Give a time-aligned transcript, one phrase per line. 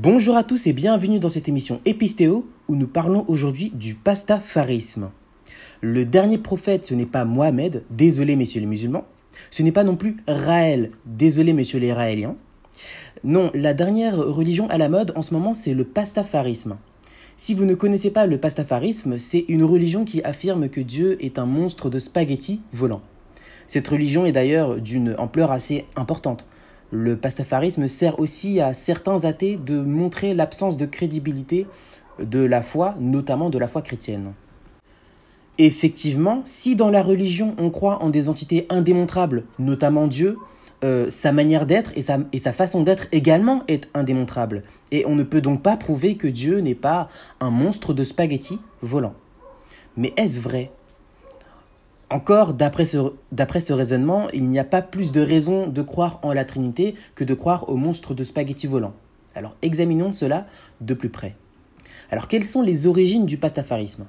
[0.00, 5.10] Bonjour à tous et bienvenue dans cette émission Épistéo où nous parlons aujourd'hui du pastafarisme.
[5.80, 9.06] Le dernier prophète, ce n'est pas Mohamed, désolé messieurs les musulmans.
[9.50, 12.36] Ce n'est pas non plus Raël, désolé messieurs les Raéliens.
[13.24, 16.76] Non, la dernière religion à la mode en ce moment, c'est le pastafarisme.
[17.36, 21.40] Si vous ne connaissez pas le pastafarisme, c'est une religion qui affirme que Dieu est
[21.40, 23.02] un monstre de spaghettis volant.
[23.66, 26.46] Cette religion est d'ailleurs d'une ampleur assez importante.
[26.90, 31.66] Le pastafarisme sert aussi à certains athées de montrer l'absence de crédibilité
[32.18, 34.32] de la foi, notamment de la foi chrétienne.
[35.58, 40.38] Effectivement, si dans la religion on croit en des entités indémontrables, notamment Dieu,
[40.84, 44.62] euh, sa manière d'être et sa, et sa façon d'être également est indémontrable.
[44.92, 47.08] Et on ne peut donc pas prouver que Dieu n'est pas
[47.40, 49.14] un monstre de spaghettis volant.
[49.96, 50.70] Mais est-ce vrai
[52.10, 56.46] encore, d'après ce, raisonnement, il n'y a pas plus de raison de croire en la
[56.46, 58.94] Trinité que de croire au monstre de spaghetti volant.
[59.34, 60.46] Alors examinons cela
[60.80, 61.36] de plus près.
[62.10, 64.06] Alors quelles sont les origines du pastafarisme?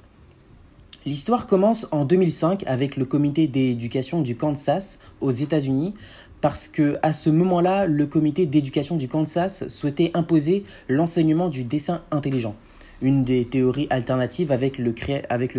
[1.04, 5.92] L'histoire commence en 2005 avec le comité d'éducation du Kansas aux États-Unis
[6.40, 12.00] parce que à ce moment-là, le comité d'éducation du Kansas souhaitait imposer l'enseignement du dessin
[12.10, 12.54] intelligent,
[13.02, 14.92] une des théories alternatives avec le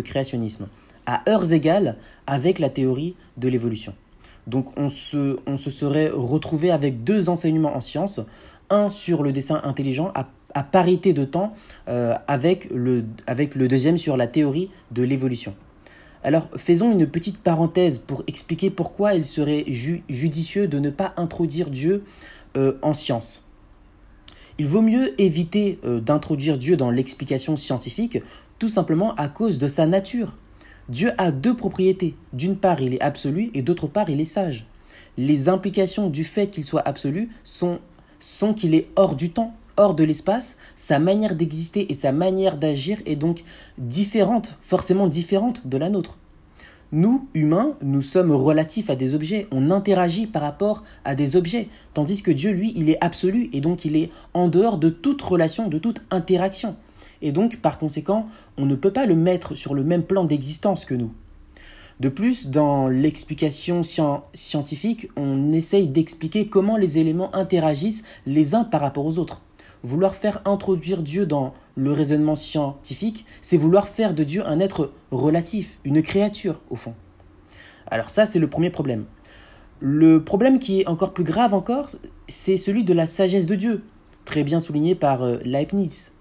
[0.02, 0.66] créationnisme
[1.06, 3.94] à heures égales avec la théorie de l'évolution.
[4.46, 8.20] Donc on se, on se serait retrouvé avec deux enseignements en sciences,
[8.70, 10.28] un sur le dessin intelligent à,
[10.64, 11.54] parité de temps
[11.88, 15.54] euh, avec, le, avec le deuxième sur la théorie de l'évolution.
[16.24, 21.70] Alors faisons une petite parenthèse pour expliquer pourquoi il serait judicieux de ne pas introduire
[21.70, 22.04] Dieu
[22.56, 23.46] euh, en science.
[24.58, 28.18] Il vaut mieux éviter euh, d'introduire Dieu dans l'explication scientifique,
[28.58, 30.34] tout simplement à cause de sa nature.
[30.88, 32.14] Dieu a deux propriétés.
[32.32, 34.66] D'une part, il est absolu et d'autre part, il est sage.
[35.16, 37.78] Les implications du fait qu'il soit absolu sont,
[38.18, 40.58] sont qu'il est hors du temps, hors de l'espace.
[40.74, 43.44] Sa manière d'exister et sa manière d'agir est donc
[43.78, 46.18] différente, forcément différente de la nôtre.
[46.90, 51.68] Nous, humains, nous sommes relatifs à des objets, on interagit par rapport à des objets,
[51.94, 55.22] tandis que Dieu, lui, il est absolu et donc il est en dehors de toute
[55.22, 56.76] relation, de toute interaction
[57.22, 58.26] et donc par conséquent,
[58.58, 61.12] on ne peut pas le mettre sur le même plan d'existence que nous.
[62.00, 63.82] De plus, dans l'explication
[64.32, 69.40] scientifique, on essaye d'expliquer comment les éléments interagissent les uns par rapport aux autres.
[69.84, 74.90] Vouloir faire introduire Dieu dans le raisonnement scientifique, c'est vouloir faire de Dieu un être
[75.10, 76.94] relatif, une créature au fond.
[77.86, 79.04] Alors ça, c'est le premier problème.
[79.80, 81.86] Le problème qui est encore plus grave encore,
[82.28, 83.82] c'est celui de la sagesse de Dieu,
[84.24, 86.12] très bien souligné par euh, Leibniz.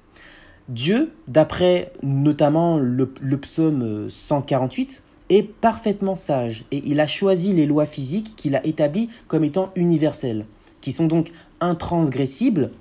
[0.72, 3.06] Dieu, d'après notamment le,
[3.38, 9.10] psaume 148, est parfaitement sage et il a choisi les lois physiques qu'il a établies
[9.28, 10.46] comme étant universelles,
[10.80, 12.72] qui sont donc intransgressibles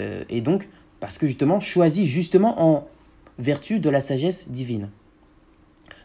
[0.00, 0.68] euh, et donc
[0.98, 2.88] parce que justement choisies justement en
[3.38, 4.90] vertu de la sagesse divine.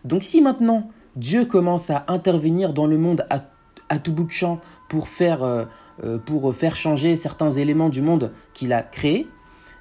[0.06, 4.62] Donc si maintenant Dieu commence à intervenir dans le monde à, tout bout de champ
[4.90, 5.66] pour faire, euh,
[6.04, 9.28] euh, pour faire changer certains éléments du monde qu'il a créé,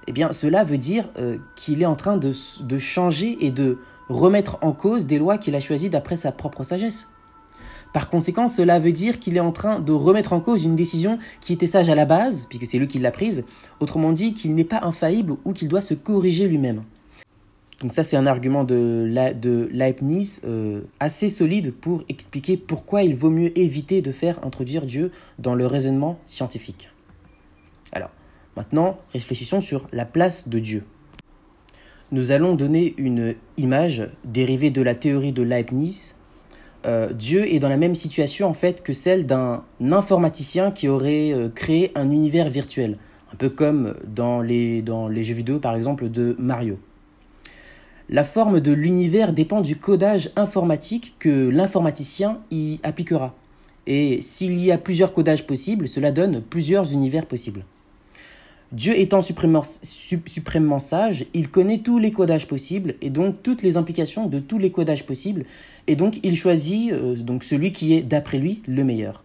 [0.07, 2.33] eh bien cela veut dire euh, qu'il est en train de,
[2.79, 3.79] changer et de
[4.09, 7.11] remettre en cause des lois qu'il a choisies d'après sa propre sagesse.
[7.93, 11.19] Par conséquent, cela veut dire qu'il est en train de remettre en cause une décision
[11.41, 13.45] qui était sage à la base, puisque c'est lui qui l'a prise,
[13.81, 16.85] autrement dit qu'il n'est pas infaillible ou qu'il doit se corriger lui-même.
[17.81, 23.31] Donc ça c'est un argument de, Leibniz euh, assez solide pour expliquer pourquoi il vaut
[23.31, 26.91] mieux éviter de faire introduire Dieu dans le raisonnement scientifique.
[28.61, 30.85] Maintenant, réfléchissons sur la place de Dieu.
[32.13, 36.17] Nous allons donner une image dérivée de la théorie de Leibniz.
[36.85, 41.33] Euh, Dieu est dans la même situation en fait que celle d'un informaticien qui aurait
[41.33, 42.99] euh, créé un univers virtuel,
[43.33, 44.85] un peu comme dans les
[45.25, 46.79] jeux vidéo par exemple de Mario.
[48.11, 53.35] La forme de l'univers dépend du codage informatique que l'informaticien y appliquera.
[53.87, 57.65] Et s'il y a plusieurs codages possibles, cela donne plusieurs univers possibles.
[58.73, 59.63] Dieu étant suprêmement,
[60.79, 64.71] sage, il connaît tous les codages possibles et donc toutes les implications de tous les
[64.71, 65.45] codages possibles
[65.89, 69.25] et donc il choisit euh, donc celui qui est d'après lui le meilleur.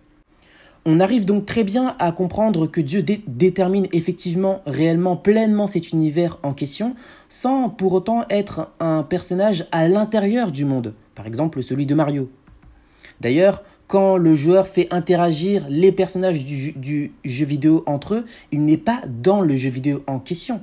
[0.88, 6.38] On arrive donc très bien à comprendre que Dieu détermine effectivement, réellement, pleinement cet univers
[6.44, 6.96] en question,
[7.30, 12.30] sans pour autant être un personnage à l'intérieur du monde, par exemple celui de Mario.
[13.22, 18.78] D'ailleurs, quand le joueur fait interagir les personnages du, jeu vidéo entre eux, il n'est
[18.78, 20.62] pas dans le jeu vidéo en question.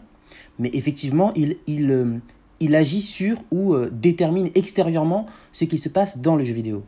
[0.58, 2.18] Mais effectivement, il, il, euh,
[2.60, 6.82] il agit sur ou euh, détermine extérieurement ce qui se passe dans le jeu vidéo.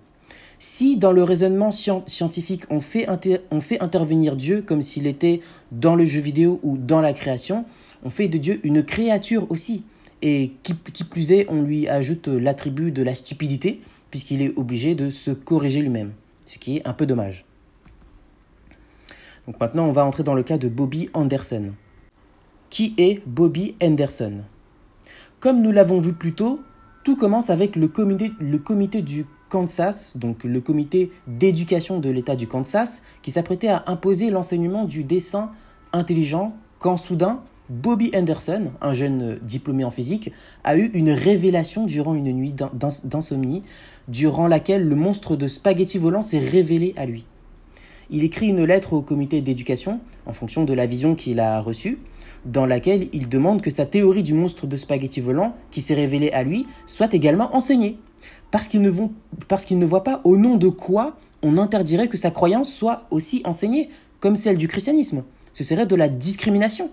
[0.58, 3.06] Si dans le raisonnement scientifique on fait,
[3.50, 5.40] on fait intervenir Dieu comme s'il était
[5.72, 7.64] dans le jeu vidéo ou dans la création,
[8.04, 9.84] on fait de Dieu une créature aussi.
[10.22, 13.80] Et qui, qui plus est, on lui ajoute l'attribut de la stupidité,
[14.10, 16.12] puisqu'il est obligé de se corriger lui-même,
[16.54, 17.44] ce qui est un peu dommage.
[19.46, 21.72] Donc maintenant, on va entrer dans le cas de Bobby Anderson.
[22.70, 24.44] Qui est Bobby Anderson?
[25.40, 26.60] Comme nous l'avons vu plus tôt,
[27.02, 32.36] tout commence avec le comité, le comité du Kansas, donc le comité d'éducation de l'État
[32.36, 35.50] du Kansas, qui s'apprêtait à imposer l'enseignement du dessin
[35.92, 40.30] intelligent quand soudain, Bobby Anderson, un jeune diplômé en physique,
[40.64, 42.54] a eu une révélation durant une nuit
[43.04, 43.62] d'insomnie,
[44.06, 47.24] durant laquelle le monstre de spaghetti volant s'est révélé à lui.
[48.10, 51.98] Il écrit une lettre au comité d'éducation, en fonction de la vision qu'il a reçue,
[52.44, 56.32] dans laquelle il demande que sa théorie du monstre de spaghetti volant, qui s'est révélée
[56.32, 57.98] à lui, soit également enseignée.
[58.50, 62.70] Parce qu'il ne, ne voit pas au nom de quoi on interdirait que sa croyance
[62.70, 63.88] soit aussi enseignée,
[64.20, 65.24] comme celle du christianisme.
[65.54, 66.90] Ce serait de la discrimination.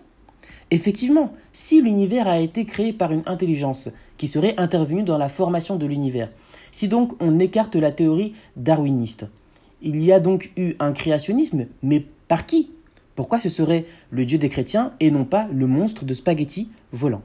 [0.73, 5.75] Effectivement, si l'univers a été créé par une intelligence qui serait intervenue dans la formation
[5.75, 6.29] de l'univers,
[6.71, 9.27] si donc on écarte la théorie darwiniste,
[9.81, 12.71] il y a donc eu un créationnisme, mais par qui?
[13.15, 17.21] Pourquoi ce serait le Dieu des chrétiens et non pas le monstre de spaghetti volant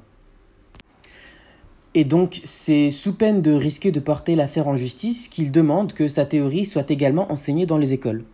[1.99, 6.09] et donc, c'est sous peine de risquer de porter l'affaire en justice qu'il demande que
[6.09, 8.25] sa théorie soit également enseignée dans les écoles.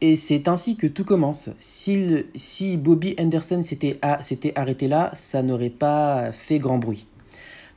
[0.00, 1.48] Et c'est ainsi que tout commence.
[1.58, 3.98] Si, Bobby Anderson s'était
[4.54, 7.06] arrêté là, ça n'aurait pas fait grand bruit.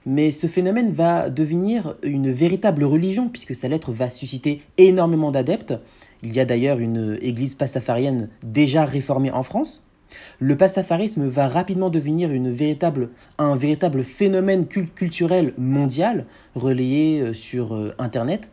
[0.06, 5.76] Mais ce phénomène va devenir une véritable religion, puisque sa lettre va susciter énormément d'adeptes.
[6.24, 9.90] Il y a d'ailleurs une église pastafarienne déjà réformée en France.
[10.40, 16.26] Le pastafarisme va rapidement devenir une véritable, un véritable phénomène culturel mondial
[16.56, 18.50] relayé euh, sur euh, Internet.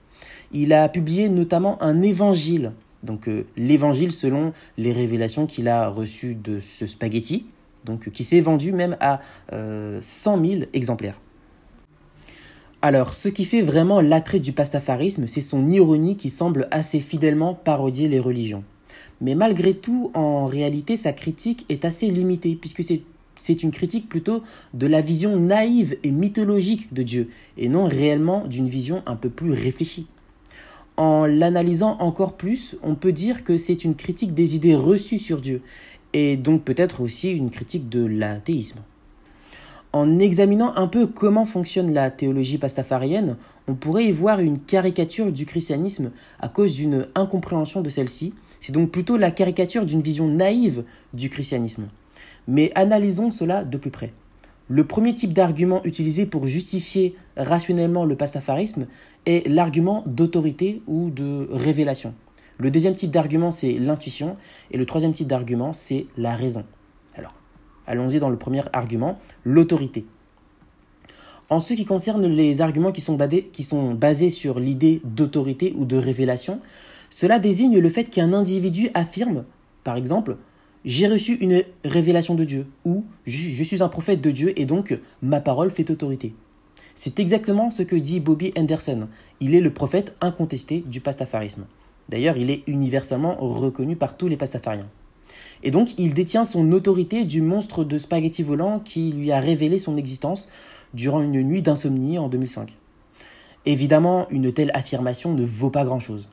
[0.52, 2.72] Il a publié notamment un évangile,
[3.02, 7.46] donc euh, l'évangile selon les révélations qu'il a reçues de ce spaghetti,
[7.84, 9.20] donc qui s'est vendu même à
[10.00, 11.20] 100 000 exemplaires.
[12.82, 17.54] Alors, ce qui fait vraiment l'attrait du pastafarisme, c'est son ironie qui semble assez fidèlement
[17.54, 18.64] parodier les religions.
[19.20, 22.84] Mais malgré tout, en réalité, sa critique est assez limitée, puisque
[23.38, 24.42] c'est une critique plutôt
[24.74, 29.30] de la vision naïve et mythologique de Dieu, et non réellement d'une vision un peu
[29.30, 30.06] plus réfléchie.
[30.96, 35.42] En l'analysant encore plus, on peut dire que c'est une critique des idées reçues sur
[35.42, 35.60] Dieu,
[36.14, 38.80] et donc peut-être aussi une critique de l'athéisme.
[39.92, 43.36] En examinant un peu comment fonctionne la théologie pastafarienne,
[43.68, 48.72] on pourrait y voir une caricature du christianisme à cause d'une incompréhension de celle-ci, c'est
[48.72, 51.88] donc plutôt la caricature d'une vision naïve du christianisme.
[52.48, 54.12] Mais analysons cela de plus près.
[54.68, 58.86] Le premier type d'argument utilisé pour justifier rationnellement le pastafarisme
[59.24, 62.14] est l'argument d'autorité ou de révélation.
[62.58, 64.36] Le deuxième type d'argument, c'est l'intuition.
[64.70, 66.64] Et le troisième type d'argument, c'est la raison.
[67.14, 67.34] Alors,
[67.86, 70.04] allons-y dans le premier argument, l'autorité.
[71.48, 76.60] En ce qui concerne les arguments qui sont basés, sur l'idée d'autorité ou de révélation,
[77.08, 79.44] cela désigne le fait qu'un individu affirme,
[79.84, 80.38] par exemple,
[80.86, 84.96] j'ai reçu une révélation de Dieu ou je suis un prophète de Dieu et donc
[85.20, 86.32] ma parole fait autorité.
[86.94, 89.08] C'est exactement ce que dit Bobby Anderson.
[89.40, 91.66] Il est le prophète incontesté du pastafarisme.
[92.08, 94.88] D'ailleurs, il est universellement reconnu par tous les pastafariens.
[95.64, 99.80] Et donc, il détient son autorité du monstre de spaghetti volant qui lui a révélé
[99.80, 100.48] son existence
[100.94, 102.76] durant une nuit d'insomnie en 2005.
[103.66, 106.30] Évidemment, une telle affirmation ne vaut pas grand-chose.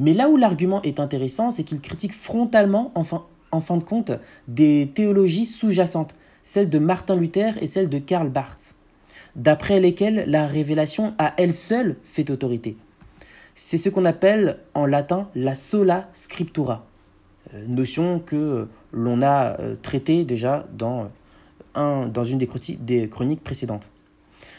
[0.00, 2.90] Mais là où l'argument est intéressant, c'est qu'il critique frontalement,
[3.56, 4.12] en fin de compte,
[4.48, 8.76] des théologies sous-jacentes, celles de Martin Luther et celles de Karl Barth,
[9.34, 12.76] d'après lesquelles la révélation à elle seule fait autorité.
[13.54, 16.86] C'est ce qu'on appelle en latin la sola scriptura,
[17.54, 21.08] euh, notion que l'on a euh, traitée déjà dans,
[21.74, 23.88] un, dans une des chroniques précédentes.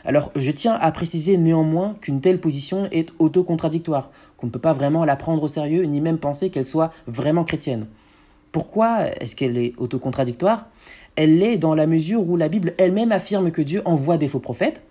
[0.03, 4.73] Alors, je tiens à préciser néanmoins qu'une telle position est autocontradictoire, qu'on ne peut pas
[4.73, 7.85] vraiment la prendre au sérieux, ni même penser qu'elle soit vraiment chrétienne.
[8.57, 10.65] Pourquoi est-ce qu'elle est autocontradictoire
[11.15, 14.39] Elle l'est dans la mesure où la Bible elle-même affirme que Dieu envoie des faux
[14.39, 14.81] prophètes,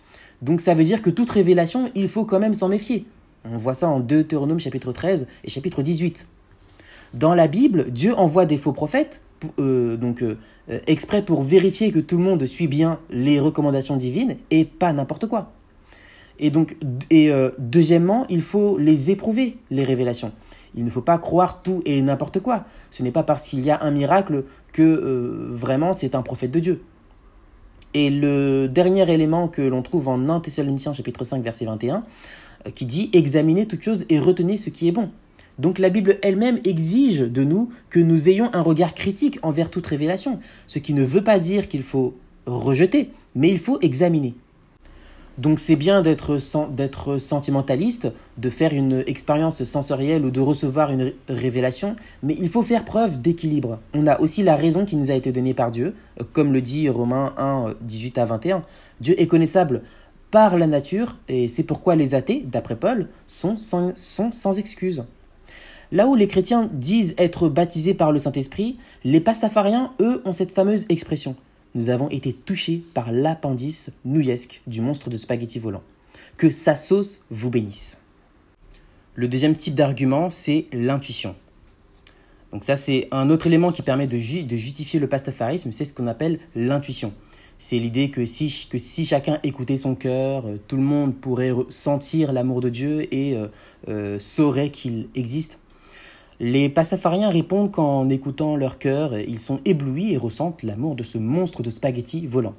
[0.40, 3.06] donc ça veut dire que toute révélation, il faut quand même s'en méfier.
[3.44, 6.28] On voit ça en Deutéronome chapitre 13 et chapitre 18.
[7.12, 9.20] Dans la Bible, Dieu envoie des faux prophètes,
[9.58, 10.38] euh, donc euh,
[10.70, 14.92] euh, exprès pour vérifier que tout le monde suit bien les recommandations divines et pas
[14.92, 15.50] n'importe quoi.
[16.38, 16.76] Et donc,
[17.10, 20.30] et deuxièmement, il faut les éprouver, les révélations.
[20.76, 22.64] Il ne faut pas croire tout et n'importe quoi.
[22.90, 26.50] Ce n'est pas parce qu'il y a un miracle que euh, vraiment c'est un prophète
[26.50, 26.82] de Dieu.
[27.94, 32.04] Et le dernier élément que l'on trouve en 1 Thessaloniciens chapitre 5 verset 21,
[32.74, 35.10] qui dit examinez toutes choses et retenez ce qui est bon.
[35.58, 39.86] Donc la Bible elle-même exige de nous que nous ayons un regard critique envers toute
[39.86, 42.14] révélation, ce qui ne veut pas dire qu'il faut
[42.44, 44.34] rejeter, mais il faut examiner.
[45.38, 46.38] Donc c'est bien d'être
[47.18, 52.86] sentimentaliste, de faire une expérience sensorielle ou de recevoir une révélation, mais il faut faire
[52.86, 53.78] preuve d'équilibre.
[53.92, 55.94] On a aussi la raison qui nous a été donnée par Dieu,
[56.32, 58.64] comme le dit Romains 1, 18 à 21.
[59.00, 59.82] Dieu est connaissable
[60.30, 65.04] par la nature, et c'est pourquoi les athées, d'après Paul, sont sans, sont sans excuse.
[65.92, 70.50] Là où les chrétiens disent être baptisés par le Saint-Esprit, les pastafariens, eux, ont cette
[70.50, 71.36] fameuse expression
[71.76, 75.82] nous avons été touchés par l'appendice nouillesque du monstre de spaghetti volant.
[76.38, 78.00] Que sa sauce vous bénisse.
[79.14, 81.36] Le deuxième type d'argument, c'est l'intuition.
[82.50, 86.06] Donc ça, c'est un autre élément qui permet de, justifier le pastafarisme, c'est ce qu'on
[86.06, 87.12] appelle l'intuition.
[87.58, 91.52] C'est l'idée que si, que si chacun écoutait son cœur, euh, tout le monde pourrait
[91.68, 93.48] sentir l'amour de Dieu et euh,
[93.88, 95.58] euh, saurait qu'il existe.
[96.38, 101.16] Les pastafariens répondent qu'en écoutant leur cœur, ils sont éblouis et ressentent l'amour de ce
[101.16, 102.54] monstre de spaghetti volant.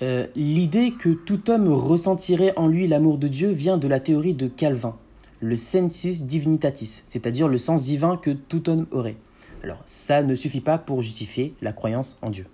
[0.00, 4.32] Euh, l'idée que tout homme ressentirait en lui l'amour de Dieu vient de la théorie
[4.32, 4.96] de Calvin,
[5.40, 9.16] le sensus divinitatis, c'est-à-dire le sens divin que tout homme aurait.
[9.62, 12.46] Alors, ça ne suffit pas pour justifier la croyance en Dieu.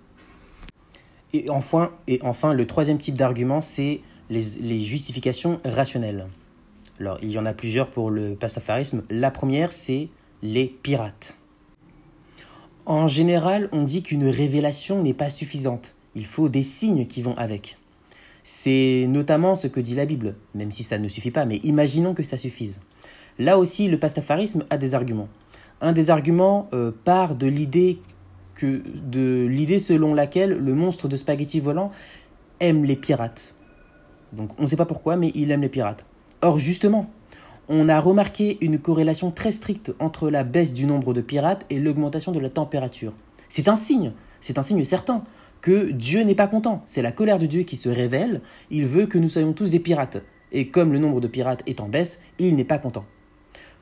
[1.33, 6.27] Et enfin le troisième type d'argument, c'est les justifications rationnelles.
[6.99, 9.03] Alors, il y en a plusieurs pour le pastafarisme.
[9.09, 10.09] La première, c'est
[10.41, 11.37] les pirates.
[12.85, 15.95] En général, on dit qu'une révélation n'est pas suffisante.
[16.15, 17.77] Il faut des signes qui vont avec.
[18.43, 22.13] C'est notamment ce que dit la Bible, même si ça ne suffit pas, mais imaginons
[22.13, 22.79] que ça suffise.
[23.39, 25.29] Là aussi, le pastafarisme a des arguments.
[25.81, 27.99] Un des arguments euh, part de l'idée
[28.53, 31.91] que de l'idée selon laquelle le monstre de spaghetti volant
[32.59, 33.55] aime les pirates.
[34.31, 36.05] Donc on ne sait pas pourquoi, mais il aime les pirates.
[36.45, 37.09] Or, justement,
[37.69, 41.79] on a remarqué une corrélation très stricte entre la baisse du nombre de pirates et
[41.79, 43.13] l'augmentation de la température.
[43.49, 44.11] C'est un signe,
[44.41, 45.23] c'est un signe certain
[45.61, 46.83] que Dieu n'est pas content.
[46.85, 48.41] C'est la colère de Dieu qui se révèle.
[48.69, 50.21] Il veut que nous soyons tous des pirates.
[50.51, 53.05] Et comme le nombre de pirates est en baisse, il n'est pas content.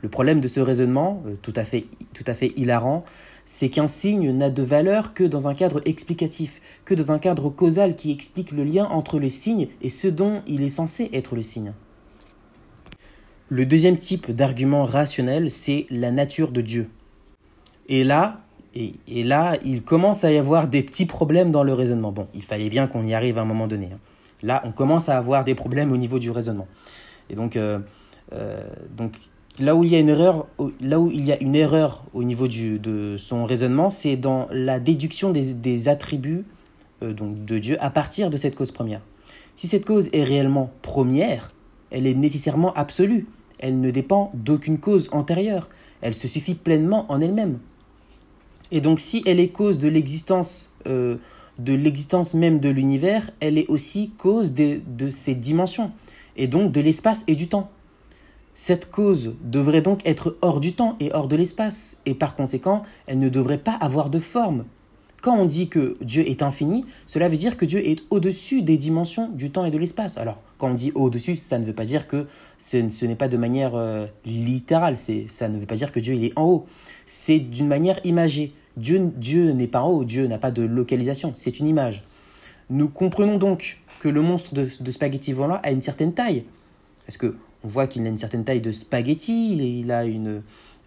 [0.02, 3.04] Le problème de ce raisonnement, euh, tout à fait, tout à fait hilarant,
[3.44, 7.50] c'est qu'un signe n'a de valeur que dans un cadre explicatif, que dans un cadre
[7.50, 11.36] causal qui explique le lien entre le signe et ce dont il est censé être
[11.36, 11.74] le signe.
[13.50, 16.90] Le deuxième type d'argument rationnel, c'est la nature de Dieu.
[17.88, 18.40] Et là,
[18.76, 22.12] et, là, il commence à y avoir des petits problèmes dans le raisonnement.
[22.12, 23.90] Bon, il fallait bien qu'on y arrive à un moment donné.
[23.94, 24.00] Hein.
[24.42, 26.68] Là, on commence à avoir des problèmes au niveau du raisonnement.
[27.30, 27.80] Et donc, euh,
[28.34, 28.62] euh,
[28.98, 29.14] donc
[29.60, 30.48] là où il y a une erreur,
[30.82, 34.80] là où il y a une erreur au niveau de son raisonnement, c'est dans la
[34.80, 36.46] déduction des, attributs
[37.04, 39.02] euh, donc de Dieu à partir de cette cause première.
[39.56, 41.52] Si cette cause est réellement première,
[41.94, 43.26] elle est nécessairement absolue
[43.64, 45.70] elle ne dépend d'aucune cause antérieure,
[46.02, 47.60] elle se suffit pleinement en elle-même.
[48.72, 51.16] Et donc si elle est cause de l'existence euh,
[51.60, 55.92] de l'existence même de l'univers, elle est aussi cause de, de ses dimensions,
[56.36, 57.70] et donc de l'espace et du temps.
[58.54, 62.82] Cette cause devrait donc être hors du temps et hors de l'espace, et par conséquent,
[63.08, 64.66] elle ne devrait pas avoir de forme,
[65.24, 68.76] quand on dit que Dieu est infini, cela veut dire que Dieu est au-dessus des
[68.76, 70.18] dimensions du temps et de l'espace.
[70.18, 72.28] Alors, quand on dit au-dessus, ça ne veut pas dire que
[72.58, 76.26] ce, n'est pas de manière euh, littérale, ça ne veut pas dire que Dieu il
[76.26, 76.66] est en haut.
[77.06, 78.54] C'est d'une manière imagée.
[78.76, 82.04] Dieu, Dieu n'est pas en haut, Dieu n'a pas de localisation, c'est une image.
[82.70, 86.44] Nous comprenons donc que le monstre de, spaghetti volant a une certaine taille.
[87.06, 90.42] Parce que on voit qu'il a une certaine taille de spaghetti, il, a, une, euh,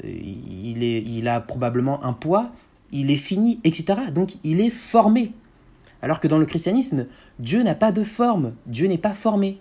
[0.04, 2.52] il, est, il a probablement un poids,
[2.92, 4.00] il est fini, etc.
[4.14, 5.32] Donc il est formé.
[6.02, 7.06] Alors que dans le christianisme,
[7.38, 9.58] Dieu n'a pas de forme, Dieu n'est pas formé.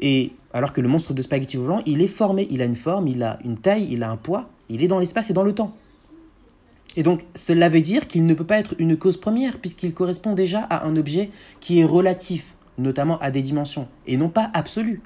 [0.00, 3.08] Et alors que le monstre de spaghetti volant, il est formé, il a une forme,
[3.08, 5.54] il a une taille, il a un poids, il est dans l'espace et dans le
[5.54, 5.74] temps.
[6.96, 10.34] Et donc cela veut dire qu'il ne peut pas être une cause première puisqu'il correspond
[10.34, 11.30] déjà à un objet
[11.60, 15.00] qui est relatif, notamment à des dimensions, et non pas absolu.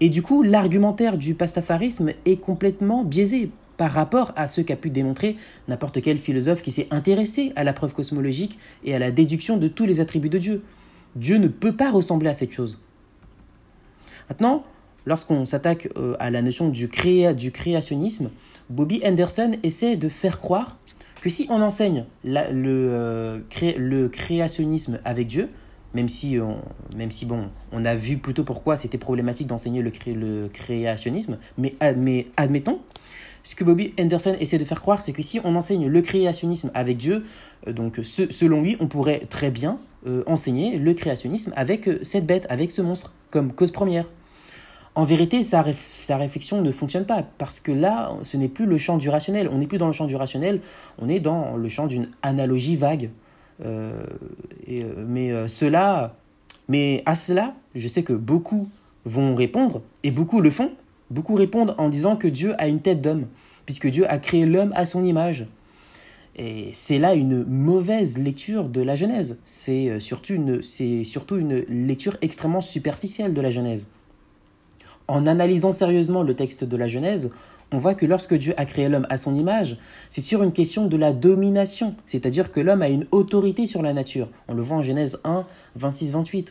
[0.00, 4.90] Et du coup, l'argumentaire du pastafarisme est complètement biaisé par rapport à ce qu'a pu
[4.90, 5.36] démontrer
[5.68, 9.68] n'importe quel philosophe qui s'est intéressé à la preuve cosmologique et à la déduction de
[9.68, 10.62] tous les attributs de Dieu.
[11.14, 12.80] Dieu ne peut pas ressembler à cette chose.
[14.28, 14.64] Maintenant,
[15.06, 18.30] lorsqu'on s'attaque euh, à la notion du, créationnisme,
[18.70, 20.78] Bobby Anderson essaie de faire croire
[21.22, 23.38] que si on enseigne le, euh,
[23.78, 25.48] le créationnisme avec Dieu,
[25.96, 26.58] même si, on,
[27.26, 31.74] bon, on a vu plutôt pourquoi c'était problématique d'enseigner le, créationnisme, mais
[32.36, 32.80] admettons
[33.46, 36.72] ce que Bobby Anderson essaie de faire croire, c'est que si on enseigne le créationnisme
[36.74, 37.24] avec Dieu,
[37.68, 42.26] euh, donc selon lui, on pourrait très bien euh, enseigner le créationnisme avec euh, cette
[42.26, 44.06] bête, avec ce monstre, comme cause première.
[44.96, 48.96] En vérité, sa, réflexion ne fonctionne pas, parce que là, ce n'est plus le champ
[48.96, 49.48] du rationnel.
[49.52, 50.60] On n'est plus dans le champ du rationnel,
[50.98, 53.10] on est dans le champ d'une analogie vague.
[53.64, 54.02] Euh,
[54.68, 56.08] euh, euh,
[56.68, 58.68] mais à cela, je sais que beaucoup
[59.04, 60.72] vont répondre, et beaucoup le font.
[61.10, 63.26] Beaucoup répondent en disant que Dieu a une tête d'homme,
[63.64, 65.46] puisque Dieu a créé l'homme à son image.
[66.36, 69.40] Et c'est là une mauvaise lecture de la Genèse.
[69.44, 73.88] C'est surtout, une, surtout une lecture extrêmement superficielle de la Genèse.
[75.08, 77.30] En analysant sérieusement le texte de la Genèse,
[77.72, 79.78] on voit que lorsque Dieu a créé l'homme à son image,
[80.10, 83.92] c'est sur une question de la domination, c'est-à-dire que l'homme a une autorité sur la
[83.92, 84.28] nature.
[84.48, 85.46] On le voit en Genèse 1,
[85.78, 86.48] 26-28.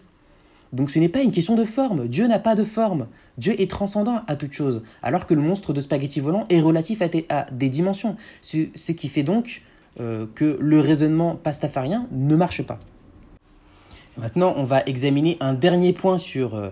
[0.76, 3.72] Donc ce n'est pas une question de forme, Dieu n'a pas de forme, Dieu est
[3.72, 7.70] transcendant à toute chose, alors que le monstre de spaghetti volant est relatif à, des
[7.70, 9.62] dimensions, ce, qui fait donc
[10.02, 12.78] euh, que le raisonnement pastafarien ne marche pas.
[14.18, 16.70] Maintenant, on va examiner un dernier point sur euh,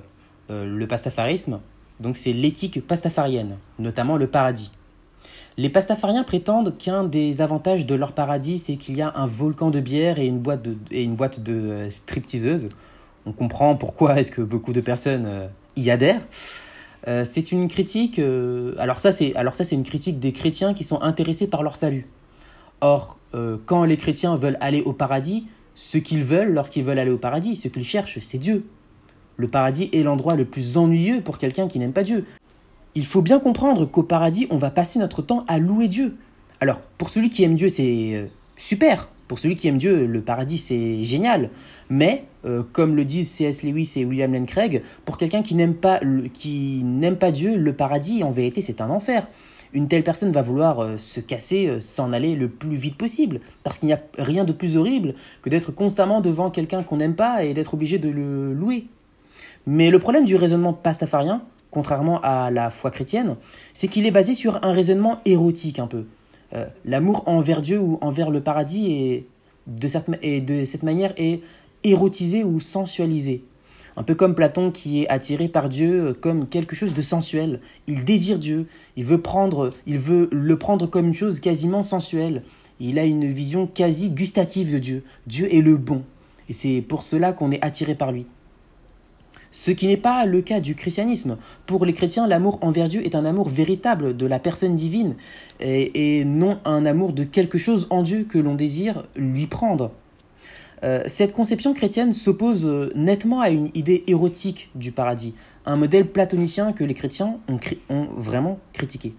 [0.50, 1.62] euh, le pastafarisme,
[2.02, 4.72] donc c'est l'éthique pastafarienne, notamment le paradis.
[5.56, 9.70] Les pastafariens prétendent qu'un des avantages de leur paradis, c'est qu'il y a un volcan
[9.70, 12.68] de bière et une boîte de, et une boîte de stripteaseuses.
[13.26, 16.22] On comprend pourquoi est-ce que beaucoup de personnes euh, y adhèrent.
[17.08, 18.20] Euh, c'est une critique.
[18.78, 21.76] alors ça, c'est alors ça, c'est une critique des chrétiens qui sont intéressés par leur
[21.76, 22.08] salut.
[22.82, 23.18] Or,
[23.66, 27.56] quand les chrétiens veulent aller au paradis, ce qu'ils veulent lorsqu'ils veulent aller au paradis,
[27.56, 28.66] ce qu'ils cherchent, c'est Dieu.
[29.38, 32.26] Le paradis est l'endroit le plus ennuyeux pour quelqu'un qui n'aime pas Dieu.
[32.96, 36.16] Il faut bien comprendre qu'au paradis, on va passer notre temps à louer Dieu.
[36.62, 38.26] Alors, pour celui qui aime Dieu, c'est euh,
[38.56, 39.10] super.
[39.34, 41.50] Pour celui qui aime Dieu, le paradis, c'est génial.
[41.90, 43.64] Mais, euh, comme le disent C.S.
[43.64, 48.30] Lewis et William Lane Craig, pour quelqu'un qui n'aime pas, pas Dieu, le paradis, en
[48.30, 49.26] vérité, c'est un enfer.
[49.74, 53.40] Une telle personne va vouloir euh, se casser, s'en aller le plus vite possible.
[53.64, 57.16] Parce qu'il n'y a rien de plus horrible que d'être constamment devant quelqu'un qu'on n'aime
[57.16, 58.86] pas et d'être obligé de le louer.
[59.66, 63.36] Mais le problème du raisonnement pastafarien, contrairement à la foi chrétienne,
[63.74, 66.06] c'est qu'il est basé sur un raisonnement érotique un peu.
[66.56, 69.26] Euh, l'amour envers Dieu ou envers le paradis est,
[69.68, 71.42] de cette, de cette manière est
[71.84, 73.44] érotisé ou sensualisé.
[73.96, 77.60] Un peu comme Platon qui est attiré par Dieu comme quelque chose de sensuel.
[77.88, 82.44] Il désire Dieu, il veut, prendre, il veut le prendre comme une chose quasiment sensuelle.
[82.80, 85.04] Il a une vision quasi gustative de Dieu.
[85.28, 86.04] Dieu est le bon.
[86.50, 88.26] Et c'est pour cela qu'on est attiré par lui
[89.54, 91.38] ce qui n'est pas le cas du christianisme.
[91.68, 95.16] Pour les chrétiens, l'amour envers Dieu est un amour véritable de la personne divine
[95.62, 99.92] et, non un amour de quelque chose en Dieu que l'on désire lui prendre.
[100.84, 105.34] Euh, cette conception chrétienne s'oppose euh, nettement à une idée érotique du paradis,
[105.66, 109.14] un modèle platonicien que les chrétiens ont, vraiment critiqué.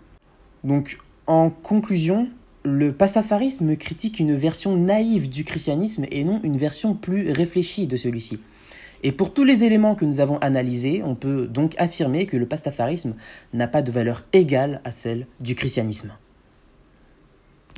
[0.65, 2.29] Donc, en conclusion,
[2.65, 7.97] le pastafarisme critique une version naïve du christianisme et non une version plus réfléchie de
[7.97, 8.41] celui-ci.
[9.07, 12.47] Et pour tous les éléments que nous avons analysés, on peut donc affirmer que le
[12.47, 13.15] pastafarisme
[13.53, 16.11] n'a pas de valeur égale à celle du christianisme.